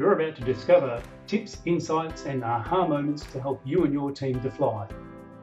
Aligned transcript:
You're 0.00 0.18
about 0.18 0.34
to 0.36 0.44
discover 0.44 1.02
tips, 1.26 1.58
insights, 1.66 2.24
and 2.24 2.42
aha 2.42 2.86
moments 2.86 3.22
to 3.32 3.38
help 3.38 3.60
you 3.66 3.84
and 3.84 3.92
your 3.92 4.10
team 4.12 4.40
to 4.40 4.50
fly. 4.50 4.88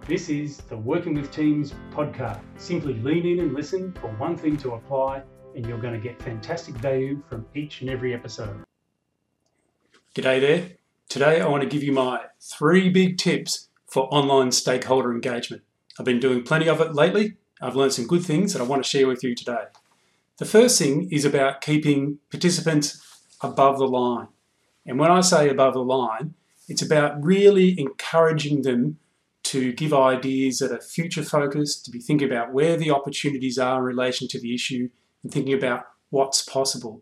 This 0.07 0.29
is 0.29 0.57
the 0.61 0.75
Working 0.75 1.13
with 1.13 1.29
Teams 1.31 1.75
podcast. 1.91 2.41
Simply 2.57 2.95
lean 2.95 3.27
in 3.27 3.39
and 3.39 3.53
listen 3.53 3.93
for 4.01 4.07
one 4.15 4.35
thing 4.35 4.57
to 4.57 4.71
apply, 4.71 5.21
and 5.55 5.63
you're 5.67 5.77
going 5.77 5.93
to 5.93 5.99
get 5.99 6.19
fantastic 6.19 6.73
value 6.73 7.21
from 7.29 7.45
each 7.53 7.81
and 7.81 7.89
every 7.91 8.15
episode. 8.15 8.63
G'day 10.15 10.41
there. 10.41 10.69
Today 11.07 11.39
I 11.39 11.47
want 11.47 11.61
to 11.61 11.69
give 11.69 11.83
you 11.83 11.91
my 11.91 12.21
three 12.41 12.89
big 12.89 13.19
tips 13.19 13.69
for 13.85 14.11
online 14.11 14.51
stakeholder 14.51 15.11
engagement. 15.11 15.61
I've 15.99 16.05
been 16.05 16.19
doing 16.19 16.41
plenty 16.41 16.67
of 16.67 16.81
it 16.81 16.95
lately. 16.95 17.37
I've 17.61 17.75
learned 17.75 17.93
some 17.93 18.07
good 18.07 18.23
things 18.23 18.53
that 18.53 18.61
I 18.63 18.65
want 18.65 18.83
to 18.83 18.89
share 18.89 19.07
with 19.07 19.23
you 19.23 19.35
today. 19.35 19.65
The 20.37 20.45
first 20.45 20.79
thing 20.79 21.09
is 21.11 21.25
about 21.25 21.61
keeping 21.61 22.17
participants 22.31 22.99
above 23.43 23.77
the 23.77 23.87
line. 23.87 24.29
And 24.87 24.97
when 24.97 25.11
I 25.11 25.21
say 25.21 25.49
above 25.49 25.73
the 25.73 25.83
line, 25.83 26.33
it's 26.67 26.81
about 26.81 27.23
really 27.23 27.79
encouraging 27.79 28.63
them 28.63 28.97
to 29.43 29.71
give 29.73 29.93
ideas 29.93 30.59
that 30.59 30.71
are 30.71 30.81
future 30.81 31.23
focused, 31.23 31.85
to 31.85 31.91
be 31.91 31.99
thinking 31.99 32.29
about 32.29 32.51
where 32.51 32.75
the 32.75 32.91
opportunities 32.91 33.57
are 33.57 33.77
in 33.77 33.83
relation 33.83 34.27
to 34.29 34.39
the 34.39 34.53
issue 34.53 34.89
and 35.23 35.31
thinking 35.31 35.53
about 35.53 35.85
what's 36.09 36.41
possible. 36.41 37.01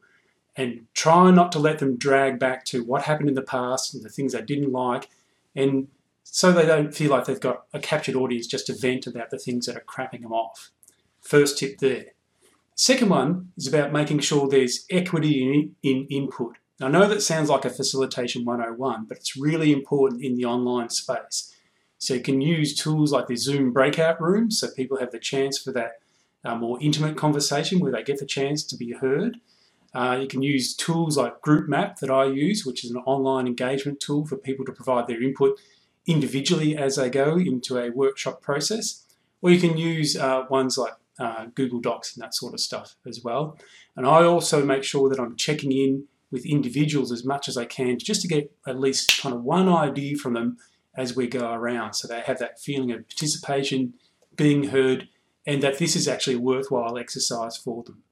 And 0.56 0.86
try 0.94 1.32
not 1.32 1.52
to 1.54 1.60
let 1.60 1.80
them 1.80 1.98
drag 1.98 2.40
back 2.40 2.66
to 2.66 2.84
what 2.84 3.04
happened 3.04 3.30
in 3.30 3.36
the 3.36 3.42
past 3.42 3.94
and 3.94 4.04
the 4.04 4.10
things 4.10 4.34
they 4.34 4.42
didn't 4.42 4.72
like, 4.72 5.10
and 5.56 5.88
so 6.24 6.52
they 6.52 6.66
don't 6.66 6.94
feel 6.94 7.12
like 7.12 7.26
they've 7.26 7.40
got 7.40 7.64
a 7.74 7.80
captured 7.80 8.16
audience 8.16 8.48
just 8.48 8.68
to 8.68 8.76
vent 8.76 9.08
about 9.08 9.30
the 9.30 9.38
things 9.38 9.66
that 9.66 9.78
are 9.78 9.84
crapping 9.88 10.22
them 10.22 10.34
off. 10.34 10.72
First 11.22 11.58
tip 11.58 11.80
there. 11.80 12.08
Second 12.76 13.10
one 13.10 13.52
is 13.58 13.68
about 13.68 13.94
making 13.94 14.20
sure 14.20 14.48
there's 14.48 14.86
equity 14.90 15.44
in, 15.44 15.76
in 15.82 16.08
input. 16.10 16.58
I 16.82 16.90
know 16.90 17.08
that 17.08 17.22
sounds 17.22 17.50
like 17.50 17.64
a 17.64 17.70
facilitation 17.70 18.44
101, 18.44 19.06
but 19.06 19.18
it's 19.18 19.38
really 19.38 19.72
important 19.72 20.24
in 20.24 20.36
the 20.36 20.46
online 20.46 20.90
space. 20.90 21.54
So 21.98 22.16
you 22.16 22.22
can 22.22 22.42
use 22.42 22.76
tools 22.76 23.14
like 23.14 23.28
the 23.28 23.38
Zoom 23.38 23.72
breakout 23.72 24.22
rooms 24.22 24.60
so 24.60 24.68
people 24.76 25.00
have 25.00 25.12
the 25.12 25.20
chance 25.20 25.58
for 25.58 25.72
that 25.72 25.94
uh, 26.44 26.56
more 26.56 26.78
intimate 26.82 27.16
conversation 27.16 27.80
where 27.80 27.92
they 27.92 28.04
get 28.04 28.20
the 28.20 28.26
chance 28.26 28.64
to 28.66 28.78
be 28.78 28.92
heard. 28.92 29.38
Uh, 29.94 30.18
you 30.22 30.28
can 30.28 30.42
use 30.42 30.76
tools 30.76 31.18
like 31.18 31.42
GroupMap 31.42 31.98
that 32.00 32.12
I 32.12 32.26
use, 32.26 32.66
which 32.66 32.84
is 32.84 32.92
an 32.92 32.98
online 32.98 33.48
engagement 33.48 34.02
tool 34.02 34.26
for 34.26 34.36
people 34.36 34.66
to 34.66 34.74
provide 34.74 35.08
their 35.08 35.24
input 35.24 35.58
individually 36.06 36.78
as 36.78 36.98
they 36.98 37.10
go 37.10 37.38
into 37.38 37.78
a 37.80 37.90
workshop 37.90 38.42
process. 38.42 39.06
Or 39.42 39.50
you 39.50 39.60
can 39.60 39.78
use 39.78 40.18
uh, 40.18 40.46
ones 40.50 40.78
like 40.78 40.94
uh, 41.18 41.46
Google 41.56 41.80
Docs 41.80 42.16
and 42.16 42.24
that 42.24 42.36
sort 42.36 42.54
of 42.54 42.60
stuff 42.60 42.96
as 43.08 43.24
well. 43.24 43.58
And 43.96 44.06
I 44.06 44.24
also 44.24 44.66
make 44.66 44.84
sure 44.84 45.10
that 45.10 45.20
I'm 45.20 45.38
checking 45.38 45.72
in 45.72 46.08
with 46.36 46.46
individuals 46.46 47.14
as 47.14 47.24
much 47.24 47.48
as 47.48 47.56
I 47.56 47.64
can 47.64 47.98
just 47.98 48.22
to 48.22 48.28
get 48.28 48.52
at 48.68 48.78
least 48.78 49.22
kind 49.22 49.34
of 49.34 49.42
one 49.42 49.70
idea 49.70 50.18
from 50.18 50.34
them 50.34 50.58
as 50.94 51.16
we 51.16 51.28
go 51.28 51.54
around 51.54 51.94
so 51.94 52.10
they 52.10 52.20
have 52.20 52.40
that 52.40 52.60
feeling 52.60 52.92
of 52.92 53.08
participation, 53.08 53.94
being 54.36 54.66
heard, 54.66 55.08
and 55.48 55.64
that 55.64 55.80
this 55.80 55.96
is 55.96 56.10
actually 56.10 56.36
a 56.36 56.40
worthwhile 56.40 56.98
exercise 56.98 57.56
for 57.56 57.84
them. 57.84 58.04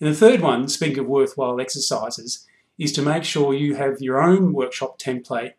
And 0.00 0.10
the 0.10 0.16
third 0.16 0.40
one, 0.40 0.68
speaking 0.68 1.00
of 1.00 1.06
worthwhile 1.06 1.60
exercises, 1.60 2.46
is 2.78 2.92
to 2.92 3.02
make 3.02 3.24
sure 3.24 3.52
you 3.52 3.74
have 3.74 4.00
your 4.00 4.22
own 4.22 4.54
workshop 4.54 4.98
template 4.98 5.52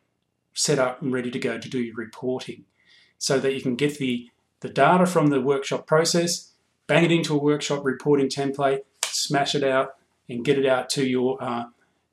set 0.56 0.80
up 0.80 1.00
and 1.04 1.14
ready 1.14 1.30
to 1.30 1.40
go 1.40 1.60
to 1.60 1.70
do 1.70 1.80
your 1.80 1.96
reporting 1.96 2.66
so 3.20 3.40
that 3.40 3.54
you 3.54 3.62
can 3.62 3.76
get 3.76 4.00
the, 4.00 4.28
the 4.62 4.70
data 4.70 5.06
from 5.06 5.28
the 5.28 5.40
workshop 5.40 5.86
process, 5.86 6.54
bang 6.88 7.06
it 7.06 7.12
into 7.12 7.36
a 7.36 7.44
workshop 7.44 7.86
reporting 7.86 8.28
template, 8.28 8.80
smash 9.06 9.54
it 9.54 9.64
out, 9.64 9.98
and 10.28 10.44
get 10.44 10.58
it 10.58 10.66
out 10.66 10.90
to 10.90 11.06
your 11.06 11.38
uh, 11.40 11.66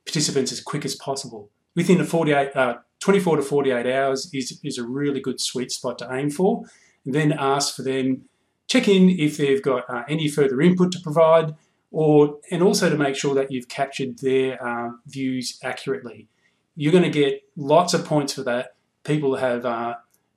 participants 0.06 0.52
as 0.52 0.60
quick 0.60 0.84
as 0.84 0.94
possible. 0.94 1.50
Within 1.74 1.98
the 1.98 2.04
48, 2.04 2.54
uh, 2.54 2.76
24 3.00 3.36
to 3.36 3.42
48 3.42 3.86
hours 3.86 4.30
is, 4.32 4.58
is 4.62 4.78
a 4.78 4.86
really 4.86 5.20
good 5.20 5.40
sweet 5.40 5.70
spot 5.70 5.98
to 5.98 6.12
aim 6.12 6.30
for. 6.30 6.64
And 7.04 7.14
then 7.14 7.32
ask 7.32 7.74
for 7.74 7.82
them, 7.82 8.22
check 8.66 8.88
in 8.88 9.10
if 9.10 9.36
they've 9.36 9.62
got 9.62 9.88
uh, 9.88 10.04
any 10.08 10.28
further 10.28 10.60
input 10.60 10.92
to 10.92 11.00
provide, 11.00 11.54
or 11.90 12.38
and 12.50 12.62
also 12.62 12.90
to 12.90 12.96
make 12.96 13.14
sure 13.14 13.34
that 13.34 13.52
you've 13.52 13.68
captured 13.68 14.18
their 14.18 14.62
uh, 14.66 14.92
views 15.06 15.58
accurately. 15.62 16.28
You're 16.76 16.92
going 16.92 17.04
to 17.04 17.10
get 17.10 17.42
lots 17.56 17.94
of 17.94 18.04
points 18.04 18.32
for 18.32 18.42
that. 18.42 18.74
People 19.04 19.36
have 19.36 19.64
uh, 19.64 19.94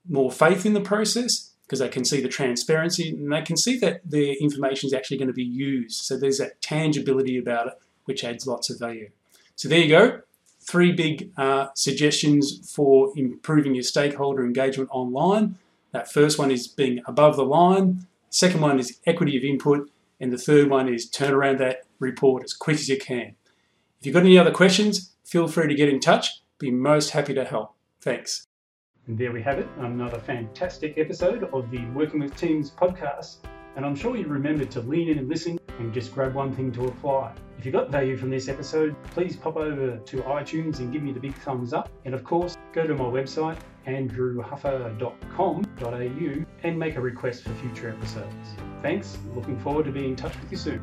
more 0.07 0.31
faith 0.31 0.65
in 0.65 0.73
the 0.73 0.81
process 0.81 1.53
because 1.63 1.79
they 1.79 1.89
can 1.89 2.05
see 2.05 2.21
the 2.21 2.29
transparency 2.29 3.09
and 3.09 3.31
they 3.31 3.41
can 3.41 3.57
see 3.57 3.77
that 3.79 4.01
their 4.05 4.33
information 4.39 4.87
is 4.87 4.93
actually 4.93 5.17
going 5.17 5.27
to 5.27 5.33
be 5.33 5.43
used. 5.43 6.03
So 6.03 6.17
there's 6.17 6.37
that 6.37 6.61
tangibility 6.61 7.37
about 7.37 7.67
it, 7.67 7.73
which 8.05 8.23
adds 8.23 8.45
lots 8.45 8.69
of 8.69 8.79
value. 8.79 9.09
So 9.57 9.67
there 9.67 9.79
you 9.79 9.89
go. 9.89 10.21
Three 10.61 10.91
big 10.91 11.31
uh, 11.35 11.67
suggestions 11.75 12.71
for 12.73 13.11
improving 13.15 13.73
your 13.73 13.83
stakeholder 13.83 14.45
engagement 14.45 14.89
online. 14.93 15.57
That 15.91 16.11
first 16.11 16.37
one 16.37 16.51
is 16.51 16.67
being 16.67 17.01
above 17.07 17.35
the 17.35 17.43
line. 17.45 18.05
Second 18.29 18.61
one 18.61 18.79
is 18.79 18.99
equity 19.05 19.35
of 19.35 19.43
input. 19.43 19.89
And 20.19 20.31
the 20.31 20.37
third 20.37 20.69
one 20.69 20.87
is 20.87 21.09
turn 21.09 21.33
around 21.33 21.59
that 21.59 21.83
report 21.99 22.43
as 22.43 22.53
quick 22.53 22.75
as 22.75 22.87
you 22.87 22.97
can. 22.97 23.35
If 23.99 24.05
you've 24.05 24.13
got 24.13 24.23
any 24.23 24.37
other 24.37 24.51
questions, 24.51 25.13
feel 25.25 25.47
free 25.47 25.67
to 25.67 25.75
get 25.75 25.89
in 25.89 25.99
touch. 25.99 26.41
Be 26.59 26.69
most 26.69 27.11
happy 27.11 27.33
to 27.33 27.43
help. 27.43 27.73
Thanks. 28.01 28.45
And 29.07 29.17
there 29.17 29.31
we 29.31 29.41
have 29.41 29.57
it, 29.57 29.67
another 29.79 30.19
fantastic 30.19 30.97
episode 30.97 31.45
of 31.45 31.71
the 31.71 31.85
Working 31.95 32.19
with 32.19 32.35
Teams 32.35 32.69
podcast. 32.69 33.37
And 33.77 33.85
I'm 33.85 33.95
sure 33.95 34.17
you 34.17 34.25
remembered 34.25 34.71
to 34.71 34.81
lean 34.81 35.07
in 35.07 35.19
and 35.19 35.29
listen 35.29 35.59
and 35.77 35.93
just 35.93 36.11
grab 36.11 36.33
one 36.33 36.51
thing 36.51 36.71
to 36.71 36.87
apply. 36.87 37.31
If 37.59 37.65
you 37.65 37.71
got 37.71 37.91
value 37.91 38.17
from 38.17 38.31
this 38.31 38.49
episode, 38.49 38.95
please 39.11 39.35
pop 39.35 39.55
over 39.55 39.97
to 39.97 40.17
iTunes 40.23 40.79
and 40.79 40.91
give 40.91 41.03
me 41.03 41.11
the 41.11 41.19
big 41.19 41.35
thumbs 41.35 41.73
up. 41.73 41.87
And 42.03 42.15
of 42.15 42.23
course, 42.23 42.57
go 42.73 42.87
to 42.87 42.95
my 42.95 43.03
website, 43.03 43.59
andrewhuffer.com.au, 43.85 46.45
and 46.63 46.79
make 46.79 46.95
a 46.95 47.01
request 47.01 47.43
for 47.43 47.53
future 47.53 47.89
episodes. 47.89 48.55
Thanks, 48.81 49.19
looking 49.35 49.59
forward 49.59 49.85
to 49.85 49.91
being 49.91 50.09
in 50.09 50.15
touch 50.15 50.33
with 50.41 50.51
you 50.51 50.57
soon. 50.57 50.75